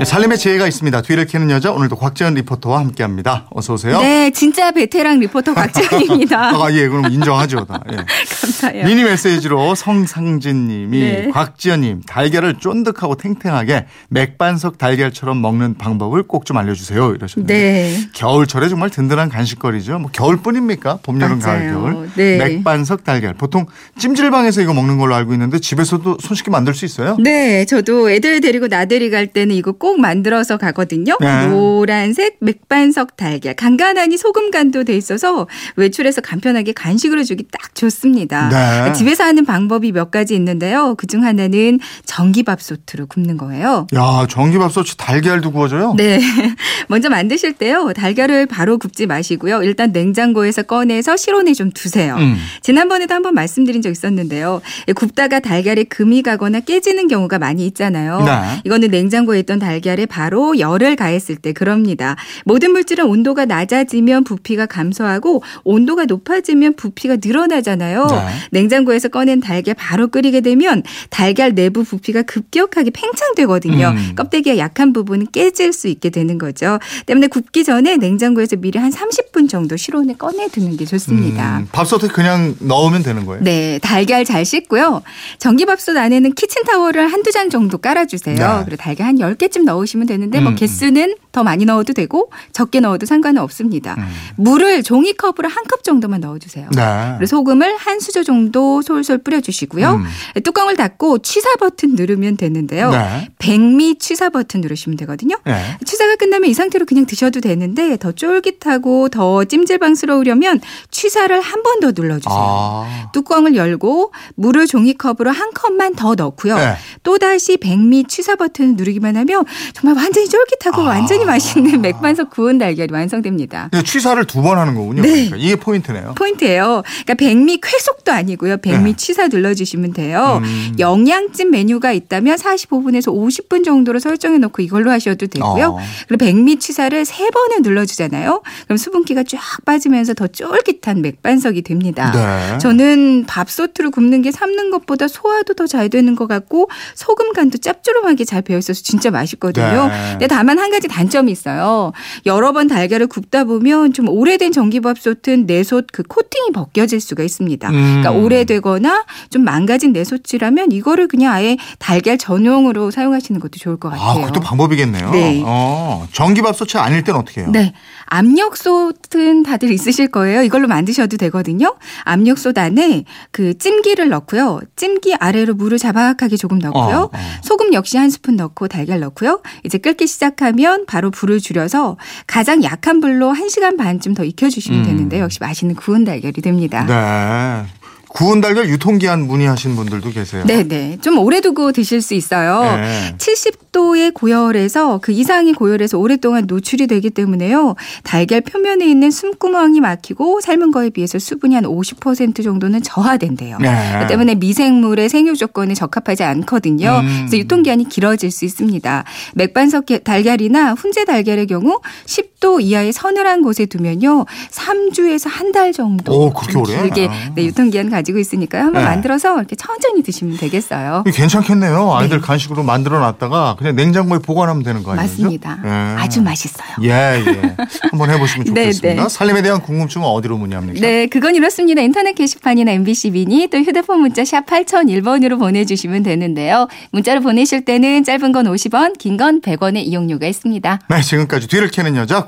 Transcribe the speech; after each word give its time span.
네, 0.00 0.04
삶의 0.06 0.38
지혜가 0.38 0.66
있습니다. 0.66 1.02
뒤를 1.02 1.26
캐는 1.26 1.50
여자 1.50 1.72
오늘도 1.72 1.96
곽지연 1.96 2.32
리포터와 2.32 2.78
함께합니다. 2.78 3.46
어서 3.50 3.74
오세요. 3.74 4.00
네, 4.00 4.30
진짜 4.30 4.70
베테랑 4.70 5.18
리포터 5.20 5.52
곽지연입니다. 5.52 6.56
아, 6.56 6.72
예, 6.72 6.88
그럼 6.88 7.12
인정하죠. 7.12 7.66
다. 7.66 7.82
예. 7.92 7.96
감사해요. 8.40 8.86
미니 8.86 9.04
메시지로 9.04 9.74
성상진님이 9.74 10.98
네. 11.00 11.28
곽지연님 11.30 12.00
달걀을 12.06 12.60
쫀득하고 12.60 13.16
탱탱하게 13.16 13.88
맥반석 14.08 14.78
달걀처럼 14.78 15.40
먹는 15.42 15.76
방법을 15.76 16.22
꼭 16.24 16.40
좀 16.46 16.56
알려주세요. 16.56 17.12
이러셨는데 17.14 17.54
네. 17.54 18.08
겨울철에 18.14 18.70
정말 18.70 18.88
든든한 18.88 19.28
간식거리죠. 19.28 19.98
뭐 19.98 20.10
겨울뿐입니까? 20.10 21.00
봄, 21.02 21.20
여름, 21.20 21.38
가을. 21.38 21.70
겨울. 21.70 22.10
네. 22.16 22.38
맥반석 22.38 23.04
달걀. 23.04 23.34
보통 23.34 23.66
찜질방에서 23.98 24.62
이거 24.62 24.72
먹는 24.72 24.96
걸로 24.96 25.14
알고 25.14 25.34
있는데 25.34 25.58
집에서도 25.58 26.16
손쉽게 26.18 26.50
만들 26.50 26.72
수 26.72 26.86
있어요. 26.86 27.18
네, 27.20 27.66
저도 27.66 28.10
애들 28.10 28.40
데리고 28.40 28.68
나들이 28.68 29.10
갈 29.10 29.26
때는 29.26 29.54
이거 29.54 29.72
꼭 29.72 29.89
만들어서 29.98 30.56
가거든요. 30.56 31.16
네. 31.20 31.46
노란색 31.46 32.36
맥반석 32.40 33.16
달걀. 33.16 33.54
간간하니 33.54 34.16
소금 34.16 34.50
간도 34.50 34.84
돼 34.84 34.96
있어서 34.96 35.46
외출해서 35.76 36.20
간편하게 36.20 36.72
간식으로 36.72 37.24
주기 37.24 37.44
딱 37.50 37.74
좋습니다. 37.74 38.48
네. 38.48 38.92
집에서 38.92 39.24
하는 39.24 39.44
방법이 39.44 39.92
몇 39.92 40.10
가지 40.10 40.34
있는데요. 40.34 40.94
그중 40.96 41.24
하나는 41.24 41.80
전기밥솥으로 42.04 43.06
굽는 43.06 43.36
거예요. 43.36 43.86
야, 43.94 44.26
전기밥솥이 44.28 44.96
달걀도 44.96 45.52
구워져요? 45.52 45.94
네. 45.96 46.20
먼저 46.88 47.08
만드실 47.08 47.54
때요. 47.54 47.92
달걀을 47.94 48.46
바로 48.46 48.78
굽지 48.78 49.06
마시고요. 49.06 49.62
일단 49.62 49.92
냉장고에서 49.92 50.62
꺼내서 50.62 51.16
실온에 51.16 51.52
좀 51.54 51.70
두세요. 51.70 52.16
음. 52.16 52.36
지난번에도 52.62 53.14
한번 53.14 53.34
말씀드린 53.34 53.82
적 53.82 53.90
있었는데요. 53.90 54.60
굽다가 54.94 55.40
달걀에 55.40 55.84
금이 55.84 56.22
가거나 56.22 56.60
깨지는 56.60 57.08
경우가 57.08 57.38
많이 57.38 57.66
있잖아요. 57.66 58.22
네. 58.24 58.60
이거는 58.64 58.90
냉장고에 58.90 59.38
있던 59.40 59.58
달걀 59.58 59.79
에 59.86 60.06
바로 60.06 60.58
열을 60.58 60.96
가했을 60.96 61.36
때 61.36 61.52
그럽니다. 61.52 62.16
모든 62.44 62.72
물질은 62.72 63.06
온도가 63.06 63.44
낮아지면 63.46 64.24
부피가 64.24 64.66
감소하고 64.66 65.42
온도가 65.64 66.04
높아지면 66.04 66.76
부피가 66.76 67.16
늘어나잖아요. 67.22 68.06
네. 68.06 68.26
냉장고에서 68.50 69.08
꺼낸 69.08 69.40
달걀 69.40 69.74
바로 69.74 70.08
끓이게 70.08 70.40
되면 70.40 70.82
달걀 71.08 71.54
내부 71.54 71.84
부피가 71.84 72.22
급격하게 72.22 72.90
팽창되거든요. 72.90 73.94
음. 73.96 74.14
껍데기가 74.16 74.58
약한 74.58 74.92
부분은 74.92 75.28
깨질 75.32 75.72
수 75.72 75.88
있게 75.88 76.10
되는 76.10 76.38
거죠. 76.38 76.78
때문에 77.06 77.28
굽기 77.28 77.64
전에 77.64 77.96
냉장고에서 77.96 78.56
미리 78.56 78.78
한 78.78 78.90
30분 78.90 79.48
정도 79.48 79.76
실온에 79.76 80.14
꺼내 80.14 80.48
두는 80.48 80.76
게 80.76 80.84
좋습니다. 80.84 81.58
음, 81.58 81.68
밥솥에 81.72 82.08
그냥 82.08 82.54
넣으면 82.60 83.02
되는 83.02 83.26
거예요? 83.26 83.42
네, 83.42 83.78
달걀 83.82 84.24
잘 84.24 84.44
씻고요. 84.44 85.02
전기밥솥 85.38 85.96
안에는 85.96 86.34
키친타월을 86.34 87.08
한두 87.08 87.30
장 87.32 87.50
정도 87.50 87.78
깔아주세요. 87.78 88.36
네. 88.36 88.64
그리고 88.64 88.76
달걀 88.76 89.06
한 89.06 89.16
10개쯤 89.16 89.59
넣으시면 89.64 90.06
되는데 90.06 90.40
뭐 90.40 90.52
음, 90.52 90.56
개수는 90.56 91.14
더 91.32 91.42
많이 91.44 91.64
넣어도 91.64 91.92
되고 91.92 92.30
적게 92.52 92.80
넣어도 92.80 93.06
상관은 93.06 93.40
없습니다. 93.42 93.94
음. 93.98 94.06
물을 94.36 94.82
종이컵으로 94.82 95.48
한 95.48 95.60
컵 95.70 95.84
정도만 95.84 96.20
넣어주세요. 96.20 96.68
네. 96.74 97.14
그리고 97.18 97.26
소금을 97.26 97.76
한 97.76 98.00
수저 98.00 98.24
정도 98.24 98.82
솔솔 98.82 99.18
뿌려주시고요. 99.18 99.90
음. 100.34 100.40
뚜껑을 100.42 100.76
닫고 100.76 101.18
취사 101.18 101.54
버튼 101.56 101.94
누르면 101.94 102.36
되는데요. 102.38 102.90
네. 102.90 103.28
백미 103.38 103.98
취사 104.00 104.30
버튼 104.30 104.60
누르시면 104.62 104.96
되거든요. 104.98 105.36
네. 105.44 105.78
취사가 105.84 106.16
끝나면 106.16 106.50
이 106.50 106.54
상태로 106.54 106.86
그냥 106.86 107.06
드셔도 107.06 107.40
되는데 107.40 107.96
더 107.98 108.10
쫄깃하고 108.12 109.10
더 109.10 109.44
찜질방스러우려면 109.44 110.60
취사를 110.90 111.40
한 111.40 111.60
번 111.62 111.80
더 111.80 111.92
눌러주세요. 111.94 112.34
아. 112.36 113.10
뚜껑을 113.12 113.54
열고 113.54 114.12
물을 114.34 114.66
종이컵으로 114.66 115.30
한 115.30 115.52
컵만 115.52 115.94
더 115.94 116.14
넣고요. 116.14 116.56
네. 116.56 116.74
또다시 117.04 117.56
백미 117.58 118.04
취사 118.08 118.34
버튼을 118.36 118.74
누르기만 118.76 119.16
하면 119.16 119.44
정말 119.72 120.02
완전히 120.02 120.28
쫄깃하고 120.28 120.82
아. 120.82 120.84
완전히 120.86 121.19
맛있는 121.24 121.80
맥반석 121.80 122.30
구운 122.30 122.58
달걀이 122.58 122.88
완성됩니다. 122.92 123.68
근데 123.70 123.84
취사를 123.84 124.22
두 124.26 124.40
번 124.40 124.56
하는 124.58 124.74
거군요. 124.74 125.02
네. 125.02 125.10
그러니까 125.28 125.36
이게 125.36 125.56
포인트네요. 125.56 126.14
포인트예요. 126.16 126.82
그러니까 127.04 127.14
백미 127.14 127.60
쾌속도 127.62 128.10
아니고요. 128.12 128.56
백미 128.58 128.92
네. 128.92 128.96
취사 128.96 129.26
눌러주시면 129.28 129.92
돼요. 129.92 130.40
음. 130.42 130.74
영양찜 130.78 131.50
메뉴가 131.50 131.92
있다면 131.92 132.36
45분에서 132.36 133.12
50분 133.14 133.64
정도로 133.64 133.98
설정해 133.98 134.38
놓고 134.38 134.62
이걸로 134.62 134.90
하셔도 134.90 135.26
되고요. 135.26 135.66
어. 135.66 135.78
그리고 136.08 136.24
백미 136.24 136.58
취사를 136.58 137.04
세 137.04 137.28
번을 137.28 137.62
눌러주잖아요. 137.62 138.42
그럼 138.64 138.76
수분기가 138.78 139.24
쫙 139.24 139.38
빠지면서 139.66 140.14
더 140.14 140.26
쫄깃한 140.26 141.02
맥반석이 141.02 141.60
됩니다. 141.62 142.12
네. 142.12 142.58
저는 142.58 143.24
밥솥으로 143.26 143.90
굽는 143.90 144.22
게 144.22 144.30
삶는 144.32 144.70
것보다 144.70 145.06
소화도 145.08 145.54
더 145.54 145.66
잘 145.66 145.88
되는 145.90 146.16
것 146.16 146.26
같고 146.26 146.68
소금 146.94 147.32
간도 147.34 147.58
짭조름하게 147.58 148.24
잘 148.24 148.40
배어 148.42 148.56
있어서 148.58 148.82
진짜 148.82 149.10
맛있거든요. 149.10 149.88
네. 149.88 150.08
근데 150.12 150.26
다만 150.26 150.58
한 150.58 150.70
가지 150.70 150.88
단 150.88 151.09
점이 151.10 151.30
있어요. 151.32 151.92
여러 152.26 152.52
번 152.52 152.68
달걀을 152.68 153.06
굽다 153.06 153.44
보면 153.44 153.92
좀 153.92 154.08
오래된 154.08 154.52
전기밥솥은 154.52 155.46
내솥 155.46 155.86
그 155.92 156.02
코팅이 156.02 156.52
벗겨질 156.52 157.00
수가 157.00 157.22
있습니다. 157.22 157.68
음. 157.68 157.72
그러니까 157.72 158.10
오래되거나 158.12 159.04
좀 159.30 159.44
망가진 159.44 159.92
내솥이라면 159.92 160.72
이거를 160.72 161.08
그냥 161.08 161.32
아예 161.32 161.56
달걀 161.78 162.18
전용으로 162.18 162.90
사용하시는 162.90 163.40
것도 163.40 163.58
좋을 163.58 163.76
것 163.78 163.92
아, 163.92 163.96
같아요. 163.96 164.26
그것도 164.26 164.40
방법이겠네요. 164.40 165.10
네. 165.10 165.42
어, 165.44 166.06
전기밥솥이 166.12 166.82
아닐 166.82 167.02
땐 167.04 167.16
어떻게 167.16 167.42
해요? 167.42 167.50
네. 167.52 167.72
압력솥은 168.06 169.44
다들 169.44 169.70
있으실 169.70 170.08
거예요. 170.08 170.42
이걸로 170.42 170.66
만드셔도 170.68 171.16
되거든요. 171.16 171.76
압력솥 172.04 172.58
안에 172.58 173.04
그 173.30 173.56
찜기를 173.56 174.08
넣고요. 174.08 174.60
찜기 174.76 175.14
아래로 175.14 175.54
물을 175.54 175.78
자박하게 175.78 176.36
조금 176.36 176.58
넣고요. 176.58 177.10
어, 177.12 177.16
어. 177.16 177.18
소금 177.42 177.72
역시 177.72 177.96
한 177.96 178.10
스푼 178.10 178.36
넣고 178.36 178.68
달걀 178.68 179.00
넣고요. 179.00 179.40
이제 179.64 179.78
끓기 179.78 180.06
시작하면 180.06 180.86
바로 180.86 180.99
불을 181.08 181.40
줄여서 181.40 181.96
가장 182.26 182.62
약한 182.62 183.00
불로 183.00 183.32
1시간 183.32 183.78
반쯤 183.78 184.12
더 184.12 184.24
익혀주시면 184.24 184.80
음. 184.80 184.84
되는데 184.84 185.20
역시 185.20 185.38
맛있는 185.40 185.74
구운 185.76 186.04
달걀이 186.04 186.34
됩니다. 186.34 186.84
네. 186.84 187.79
구운 188.12 188.40
달걀 188.40 188.68
유통기한 188.68 189.26
문의하신 189.26 189.76
분들도 189.76 190.10
계세요. 190.10 190.44
네네. 190.44 190.98
좀 191.00 191.18
오래 191.18 191.40
두고 191.40 191.72
드실 191.72 192.02
수 192.02 192.14
있어요. 192.14 192.62
네. 192.76 193.14
70도의 193.18 194.14
고열에서 194.14 194.98
그 194.98 195.12
이상의 195.12 195.52
고열에서 195.52 195.98
오랫동안 195.98 196.44
노출이 196.46 196.86
되기 196.88 197.10
때문에요. 197.10 197.76
달걀 198.02 198.40
표면에 198.40 198.86
있는 198.86 199.10
숨구멍이 199.10 199.80
막히고 199.80 200.40
삶은 200.40 200.72
거에 200.72 200.90
비해서 200.90 201.18
수분이 201.18 201.54
한 201.54 201.64
50% 201.64 202.42
정도는 202.42 202.82
저하된대요. 202.82 203.58
네. 203.58 203.98
그 204.00 204.06
때문에 204.08 204.34
미생물의 204.34 205.08
생육 205.08 205.36
조건에 205.36 205.74
적합하지 205.74 206.24
않거든요. 206.24 207.00
음. 207.02 207.16
그래서 207.20 207.38
유통기한이 207.38 207.88
길어질 207.88 208.30
수 208.30 208.44
있습니다. 208.44 209.04
맥반석 209.34 209.86
달걀이나 210.04 210.72
훈제 210.72 211.04
달걀의 211.04 211.46
경우 211.46 211.80
10 212.06 212.29
도 212.40 212.58
이하의 212.58 212.92
서늘한 212.92 213.42
곳에 213.42 213.66
두면요. 213.66 214.24
3주에서 214.50 215.28
한 215.30 215.50
달 215.50 215.72
정도 215.72 216.12
오, 216.14 216.32
그렇게 216.32 216.52
좀 216.52 216.62
오래? 216.62 216.80
길게 216.82 217.08
아. 217.10 217.32
네, 217.34 217.44
유통기한 217.44 217.90
가지고 217.90 218.20
있으니까요. 218.20 218.62
한번 218.66 218.82
네. 218.82 218.88
만들어서 218.88 219.36
이렇게 219.36 219.56
천천히 219.56 220.00
드시면 220.04 220.36
되겠어요. 220.36 221.02
괜찮겠네요. 221.12 221.92
아이들 221.92 222.20
간식으로 222.20 222.62
만들어 222.62 223.00
놨다가 223.00 223.56
그냥 223.58 223.74
냉장고에 223.74 224.20
보관하면 224.20 224.62
되는 224.62 224.84
거 224.84 224.92
아니에요? 224.92 225.06
맞습니다. 225.08 225.58
예. 225.64 225.68
아주 226.00 226.22
맛있어요. 226.22 226.68
예, 226.82 226.88
예. 227.26 227.56
한번 227.90 228.10
해보시면 228.10 228.44
네, 228.54 228.70
좋겠습니다. 228.70 229.02
네. 229.02 229.08
살림에 229.08 229.42
대한 229.42 229.60
궁금증은 229.60 230.06
어디로 230.06 230.38
문의합니까? 230.38 230.80
네, 230.80 231.06
그건 231.08 231.34
이렇습니다. 231.34 231.82
인터넷 231.82 232.12
게시판이나 232.14 232.70
MBC 232.72 233.10
미니 233.10 233.48
또 233.48 233.58
휴대폰 233.58 233.98
문자 234.00 234.24
샵 234.24 234.46
8001번으로 234.46 235.36
보내주시면 235.38 236.04
되는데요. 236.04 236.68
문자로 236.92 237.20
보내실 237.22 237.64
때는 237.64 238.04
짧은 238.04 238.30
건 238.30 238.46
50원, 238.46 238.96
긴 238.98 239.16
건 239.16 239.40
100원의 239.40 239.78
이용료가 239.84 240.28
있습니다. 240.28 240.78
네, 240.88 241.00
지금까지 241.02 241.48
뒤를 241.48 241.68
캐는 241.70 241.96
여자 241.96 242.24